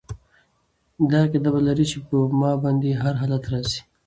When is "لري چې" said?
1.67-1.97